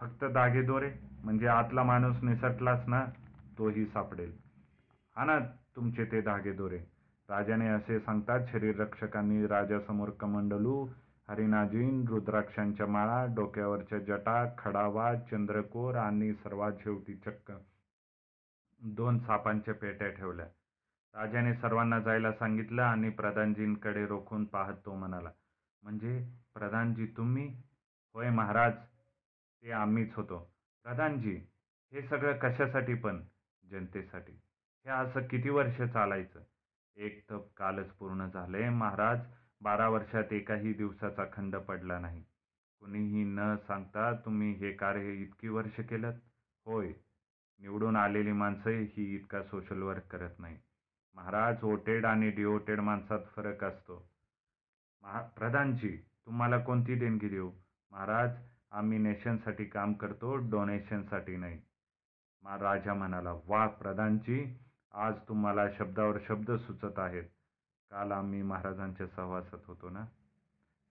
[0.00, 0.90] फक्त धागेदोरे
[1.24, 3.04] म्हणजे आतला माणूस निसटलाच ना
[3.58, 4.32] तोही सापडेल.
[5.16, 5.38] आणा
[5.76, 6.78] तुमचे ते धागेदोरे
[7.28, 10.84] राजाने असे सांगताच शरीररक्षकांनी राजासमोर कमंडलू
[11.28, 17.52] हरिनाजीन रुद्राक्षांच्या माळा डोक्यावरच्या जटा खडावा चंद्रकोर आणि सर्वात शेवटी चक्क
[18.80, 20.46] दोन सापांच्या पेट्या ठेवल्या.
[21.14, 25.30] राजाने सर्वांना जायला सांगितलं आणि प्रधानजींकडे रोखून पाहत तो म्हणाला
[25.82, 26.18] म्हणजे
[26.54, 27.48] प्रधानजी तुम्ही
[28.14, 28.72] होय महाराज
[29.62, 30.54] ते आम्हीच होतो.
[30.82, 31.40] प्रधानजी
[31.92, 33.22] हे सगळं कशासाठी पण?
[33.70, 34.32] जनतेसाठी.
[34.84, 36.40] हे असं किती वर्ष चालायचं?
[36.96, 39.18] एक तप कालच पूर्ण झाले महाराज.
[39.60, 42.24] बारा वर्षात एकाही दिवसाचा खंड पडला नाही.
[42.80, 46.12] कुणीही न सांगता तुम्ही हे कार्य इतकी वर्ष केलं
[46.66, 46.92] होय.
[47.58, 50.58] निवडून आलेली माणसं ही इतका सोशल वर्क करत नाही.
[51.14, 54.10] महाराज ओटेड आणि डिओटेड माणसात फरक असतो.
[55.02, 55.96] महा प्रधानजी
[56.26, 57.50] तुम्हाला कोणती देणगी देऊ?
[57.92, 58.30] महाराज
[58.72, 61.58] आम्ही नेशनसाठी काम करतो डोनेशनसाठी नाही.
[62.42, 64.44] मा राजा म्हणाला वा प्रधानजी
[64.94, 67.24] आज तुम्हाला शब्दावर शब्द सुचत आहेत.
[67.90, 70.04] काल आम्ही महाराजांच्या सहवासात होतो ना?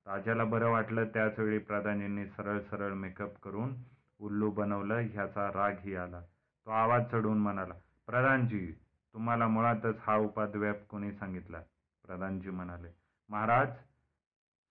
[0.07, 3.73] राजाला बरं वाटलं त्याचवेळी प्रधानजींनी सरळ सरळ मेकअप करून
[4.19, 6.21] उल्लू बनवलं ह्याचा रागही आला.
[6.21, 7.73] तो आवाज चढवून म्हणाला
[8.07, 8.71] प्रधानजी
[9.15, 11.61] तुम्हाला मुळातच हा उपाद्व्याप कोणी सांगितला?
[12.05, 12.89] प्रधानजी म्हणाले
[13.29, 13.69] महाराज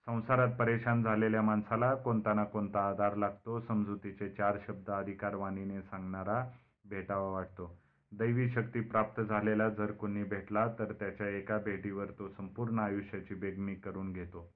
[0.06, 3.60] संसारात परेशान झालेल्या माणसाला कोणता ना कोणता आधार लागतो.
[3.60, 6.44] समजुतीचे चार शब्द अधिकारवाणीने सांगणारा
[6.84, 7.70] भेटावा वाटतो.
[8.12, 13.74] दैवी शक्ती प्राप्त झालेला जर कोणी भेटला तर त्याच्या एका भेटीवर तो संपूर्ण आयुष्याची बेगमी
[13.74, 14.50] करून घेतो.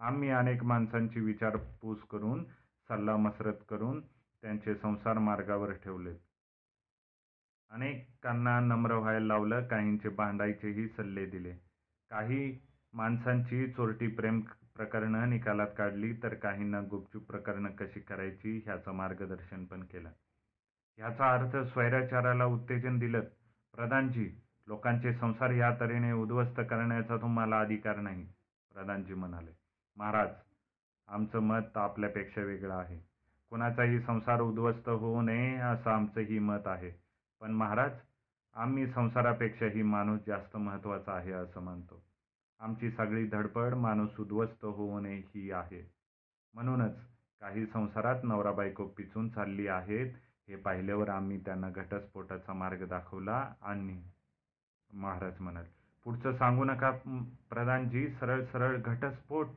[0.00, 2.44] आम्ही अनेक माणसांची विचारपूस करून
[2.90, 6.16] सल्ला मसरत करून त्यांचे संसार मार्गावर ठेवलेत
[7.70, 11.52] अनेकांना नम्र व्हायला लावलं काहींचे भांडायचेही सल्ले दिले.
[12.10, 12.58] काही
[12.94, 14.40] माणसांची चोरटी प्रेम
[14.80, 20.08] प्रकरणं निकालात काढली तर काहींना गुपचूप प्रकरणं कशी करायची ह्याचं मार्गदर्शन पण केलं.
[20.96, 23.20] ह्याचा अर्थ स्वैराचाराला उत्तेजन दिलं.
[23.74, 28.24] प्रधानजी लोकांचे संसार ह्या तऱ्हेने उद्ध्वस्त करण्याचा तुम्हाला अधिकार नाही
[28.72, 29.50] प्रधानजी म्हणाले.
[29.96, 30.28] महाराज
[31.08, 32.98] आमचं मत आपल्यापेक्षा वेगळं आहे.
[33.50, 36.90] कुणाचाही संसार उद्ध्वस्त होऊ नये असं आमचंही मत आहे.
[37.40, 37.92] पण महाराज
[38.54, 42.09] आम्ही संसारापेक्षाही माणूस जास्त महत्त्वाचा आहे असं मानतो.
[42.60, 45.82] आमची सगळी धडपड माणूस उद्ध्वस्त होऊ नये ही आहे.
[46.54, 46.96] म्हणूनच
[47.42, 50.14] काही संसारात नवरा बायको पिचून चालली आहेत
[50.48, 54.00] हे पाहिल्यावर आम्ही त्यांना घटस्फोटाचा मार्ग दाखवला आणि
[54.90, 55.64] महाराज म्हणाल
[56.06, 56.90] पुढचं सांगू नका
[57.50, 59.48] प्रधानजी सरळ सरळ घटस्फोट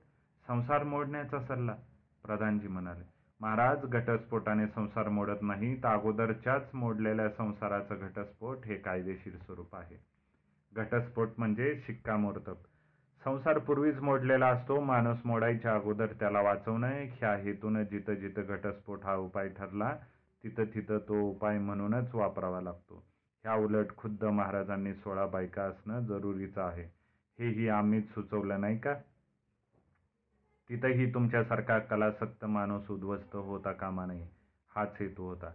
[0.48, 1.76] संसार मोडण्याचा सल्ला.
[2.24, 3.04] प्रधानजी म्हणाले
[3.42, 9.98] महाराज घटस्फोटाने संसार मोडत नाही तर अगोदरच्याच मोडलेल्या संसाराचं घटस्फोट हे कायदेशीर स्वरूप आहे.
[10.74, 12.56] घटस्फोट म्हणजे शिक्कामोर्तब.
[13.26, 19.16] संसार पूर्वीच मोडलेला असतो माणूस मोडायच्या अगोदर त्याला वाचवणं ह्या हेतूनं जिथं जिथं घटस्फोट हा
[19.16, 19.96] उपाय ठरला
[20.44, 23.04] तिथं तिथं तो उपाय म्हणूनच वापरावा लागतो.
[23.44, 26.84] ह्या उलट खुद्द महाराजांनी सोळा बायका असणं जरुरीचं आहे.
[27.40, 28.94] हेही आम्हीच सुचवलं नाही का?
[30.70, 34.28] तिथंही तुमच्यासारखा कलासक्त माणूस उद्ध्वस्त होता कामा नये.
[34.76, 35.52] हाच हेतू होता.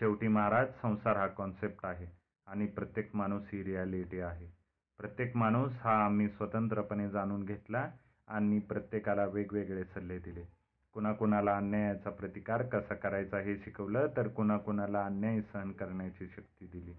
[0.00, 2.06] शेवटी महाराज संसार हा कॉन्सेप्ट आहे
[2.46, 4.59] आणि प्रत्येक माणूस ही रियालिटी आहे.
[5.00, 7.90] प्रत्येक माणूस हा आम्ही स्वतंत्रपणे जाणून घेतला
[8.28, 10.44] आणि प्रत्येकाला वेगवेगळे सल्ले दिले.
[10.92, 16.92] कुणाकुणाला अन्यायाचा प्रतिकार कसा करायचा हे शिकवलं तर कुणाकुणाला अन्याय सहन करण्याची शक्ती दिली.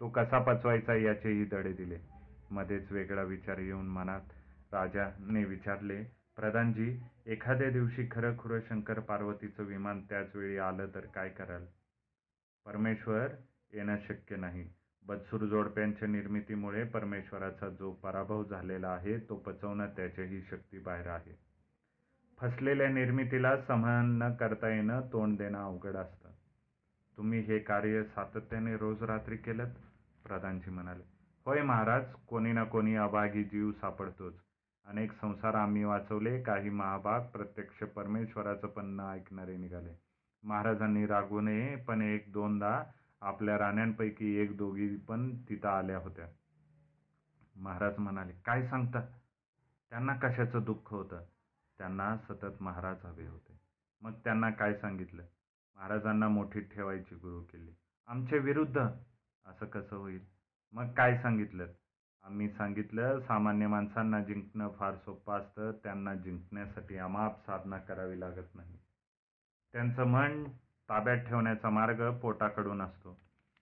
[0.00, 1.98] तो कसा पचवायचा याचेही धडे दिले.
[2.50, 4.32] मध्येच वेगळा विचार येऊन मनात
[4.72, 6.02] राजाने विचारले
[6.36, 11.64] प्रधानजी एखाद्या दिवशी खरं खुरं शंकर पार्वतीचं विमान त्याच वेळी आलं तर काय कराल?
[12.66, 13.28] परमेश्वर
[13.72, 14.68] येणं शक्य नाही.
[15.08, 21.38] बदसूर जोडप्यांच्या निर्मितीमुळे परमेश्वराचा जो पराभव झालेला आहे तो पचवणं त्याच्याही शक्तीबाहेर आहे.
[22.40, 26.28] फसलेल्या निर्मितीला सहन न करता येणं तोंड देणं अवघड असतं.
[27.16, 29.64] तुम्ही हे कार्य सातत्याने रोज रात्री केलं
[30.24, 31.02] प्रधानजी म्हणाले.
[31.46, 34.34] होय महाराज कोणी ना कोणी अभागी जीव सापडतोच.
[34.86, 39.98] अनेक संसार आम्ही वाचवले काही महाभाग प्रत्यक्ष परमेश्वराचं पण न ऐकणारे निघाले.
[40.42, 42.82] महाराजांनी रागू नये पण एक दोनदा
[43.20, 46.26] आपल्या राण्यांपैकी एक दोघी पण तिथं आल्या होत्या.
[47.56, 49.00] महाराज म्हणाले काय सांगता?
[49.90, 51.24] त्यांना कशाचं दुःख होतं?
[51.78, 53.60] त्यांना सतत महाराज हवे होते.
[54.00, 55.22] मग त्यांना काय सांगितलं?
[55.76, 57.72] महाराजांना मोठीत ठेवायची गुरु केली.
[58.06, 58.80] आमच्या विरुद्ध.
[59.46, 60.24] असं कसं होईल?
[60.72, 61.66] मग काय सांगितलं?
[62.22, 65.72] आम्ही सांगितलं सामान्य माणसांना जिंकणं फार सोपं असतं.
[65.72, 68.78] त्यांना जिंकण्यासाठी अमाप साधना करावी लागत नाही.
[69.72, 70.44] त्यांचं मन
[70.88, 73.20] ताब्यात ठेवण्याचा मार्ग पोटाकडून असतो.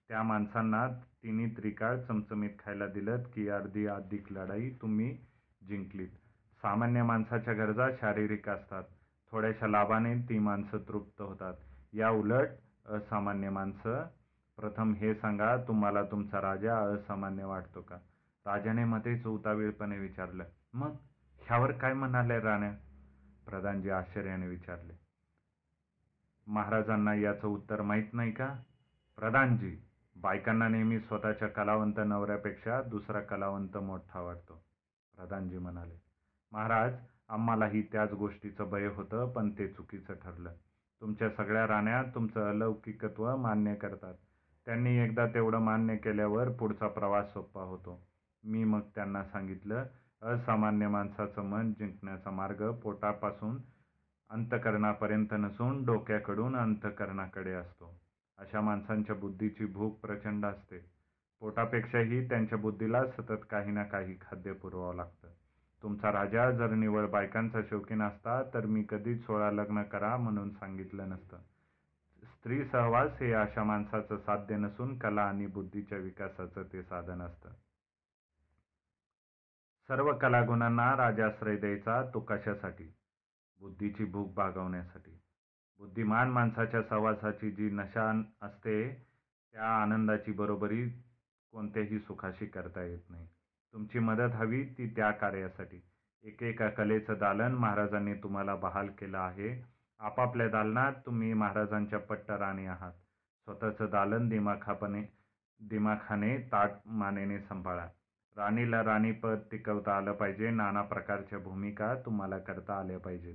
[0.09, 5.19] त्या माणसांना तिन्ही त्रिकाळ चमचमीत खायला दिलं की अर्धी अधिक लढाई तुम्ही
[5.69, 6.09] जिंकलीत.
[6.63, 8.85] सामान्य माणसाच्या गरजा शारीरिक असतात.
[9.33, 11.55] थोड्याशा लाभाने ती माणसं तृप्त होतात.
[11.93, 12.49] या उलट
[12.87, 14.03] असामान्य माणसं
[14.57, 17.97] प्रथम हे सांगा तुम्हाला तुमचा राजा असामान्य वाटतो का?
[18.47, 20.45] राजाने मध्येच उतावीळपणे विचारलं.
[20.75, 20.95] मग
[21.41, 22.73] ह्यावर काय म्हणाले राण्या?
[23.47, 25.06] प्रधानजी आश्चर्याने विचारले.
[26.47, 28.55] महाराजांना याचं उत्तर माहीत नाही का?
[29.19, 29.77] प्रधानजी
[30.17, 34.63] बायकांना नेहमी स्वतःच्या कलावंत नवऱ्यापेक्षा दुसरा कलावंत मोठा वाटतो.
[35.17, 35.95] प्रधानजी म्हणाले
[36.53, 36.95] महाराज
[37.29, 40.53] आम्हालाही त्याच गोष्टीचं भय होतं पण ते चुकीचं ठरलं.
[41.01, 44.15] तुमच्या सगळ्या राण्या तुमचं अलौकिकत्व मान्य करतात.
[44.67, 48.01] त्यांनी एकदा तेवढं मान्य केल्यावर पुढचा प्रवास सोपा होतो.
[48.45, 49.85] मी मग त्यांना सांगितलं
[50.23, 53.57] असामान्य माणसाचं मन जिंकण्याचा मार्ग पोटापासून
[54.31, 58.01] अंतकरणापर्यंत नसून डोक्याकडून अंतकरणाकडे असतो.
[58.39, 60.79] अशा माणसांच्या बुद्धीची भूक प्रचंड असते.
[61.41, 65.29] पोटापेक्षाही त्यांच्या बुद्धीला सतत काही ना काही खाद्य पुरवावं लागतं.
[65.83, 71.09] तुमचा राजा जर निवळ बायकांचा शौकीन असता तर मी कधीच सोळा लग्न करा म्हणून सांगितलं
[71.09, 71.37] नसतं.
[72.23, 77.49] स्त्री सहवास हे अशा माणसाचं साध्य नसून कला आणि बुद्धीच्या विकासाचं ते साधन असतं.
[79.89, 82.93] सर्व कलागुणांना राजाश्रय द्यायचा तो कशासाठी
[83.61, 85.21] बुद्धीची भूक भागवण्यासाठी.
[85.79, 89.07] बुद्धिमान माणसाच्या सहवासाची जी नशा असते
[89.53, 90.89] त्या आनंदाची बरोबरी
[91.53, 93.27] कोणत्याही सुखाशी करता येत नाही.
[93.73, 95.81] तुमची मदत हवी ती त्या कार्यासाठी.
[96.23, 99.65] एकेका कलेचं दालन महाराजांनी तुम्हाला बहाल केलं आहे.
[99.99, 102.93] आपापल्या दालनात तुम्ही महाराजांच्या पट्ट राणी आहात.
[103.45, 105.03] स्वतःचं दालन दिमाखापणे
[105.61, 107.89] दिमाखाने ताट मानेने सांभाळा.
[108.37, 110.51] राणीला राणीपद टिकवता आलं पाहिजे.
[110.51, 113.35] नाना प्रकारच्या भूमिका तुम्हाला करता आल्या पाहिजेत.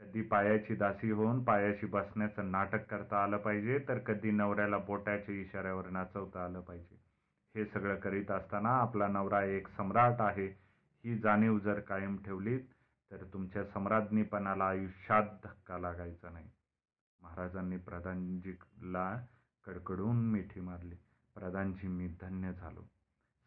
[0.00, 5.90] कधी पायाची दासी होऊन पायाशी बसण्याचं नाटक करता आलं पाहिजे तर कधी नवऱ्याला बोटाच्या इशाऱ्यावर
[5.90, 7.00] नाचवता आलं पाहिजे.
[7.56, 10.46] हे सगळं करीत असताना आपला नवरा एक सम्राट आहे.
[11.04, 12.60] ही जाणीव जर कायम ठेवलीत
[13.10, 16.50] तर तुमच्या सम्राज्ञीपणाला आयुष्यात धक्का लागायचा नाही.
[17.22, 19.24] महाराजांनी प्रधानजीला
[19.66, 20.94] कडकडून मिठी मारली.
[21.34, 22.80] प्रधानजी मी धन्य झालो.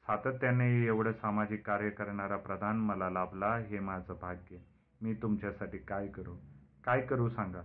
[0.07, 4.57] सातत्याने एवढं सामाजिक कार्य करणारा प्रधान मला लाभला हे माझं भाग्य.
[5.01, 6.35] मी तुमच्यासाठी काय करू?
[6.83, 7.61] काय करू सांगा?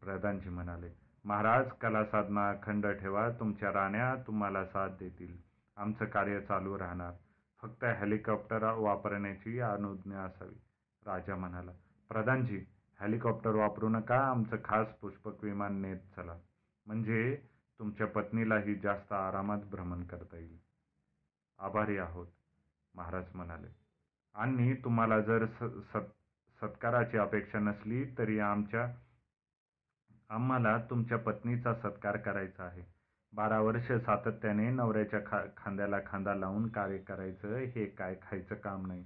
[0.00, 0.90] प्रधानजी म्हणाले
[1.24, 3.28] महाराज कला साधना अखंड ठेवा.
[3.30, 5.36] तुमच्या राण्या तुम्हाला साथ देतील.
[5.76, 7.12] आमचं कार्य चालू राहणार.
[7.62, 10.60] फक्त हेलिकॉप्टर वापरण्याची अनुज्ञा असावी.
[11.06, 11.72] राजा म्हणाला
[12.08, 12.64] प्रधानजी
[13.00, 14.20] हेलिकॉप्टर वापरू नका.
[14.20, 16.36] आमचं खास पुष्पक विमान नेत चला.
[16.86, 17.36] म्हणजे
[17.78, 20.65] तुमच्या पत्नीलाही जास्त आरामात भ्रमण करता येईल.
[21.58, 22.26] आभारी आहोत
[22.94, 23.68] महाराज म्हणाले.
[24.34, 26.12] आणि तुम्हाला जर स सत्
[26.60, 28.86] सत्काराची अपेक्षा नसली तरी आमच्या
[30.30, 32.82] आम्हाला तुमच्या पत्नीचा सत्कार करायचा आहे.
[33.32, 39.04] बारा वर्ष सातत्याने नवऱ्याच्या खा खांद्याला खांदा लावून कार्य करायचं हे काय खायचं काम नाही.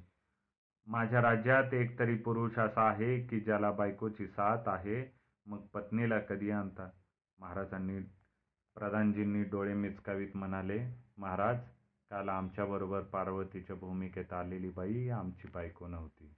[0.86, 5.04] माझ्या राज्यात एक तरी पुरुष असा आहे की ज्याला बायकोची साथ आहे
[5.46, 6.88] मग पत्नीला कधी आणता?
[7.38, 7.98] महाराजांनी
[8.76, 10.78] प्रधानजींनी डोळे मिचकावीत म्हणाले
[11.18, 11.58] महाराज
[12.10, 16.34] काल आमच्याबरोबर पार्वतीच्या भूमिकेत आलेली बाई आमची बायको नव्हती.